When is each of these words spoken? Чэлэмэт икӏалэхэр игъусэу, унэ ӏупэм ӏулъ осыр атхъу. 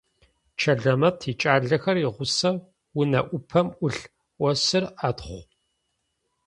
Чэлэмэт 0.59 1.17
икӏалэхэр 1.31 1.97
игъусэу, 2.05 2.57
унэ 2.99 3.19
ӏупэм 3.27 3.67
ӏулъ 3.77 4.03
осыр 4.47 4.85
атхъу. 5.07 5.41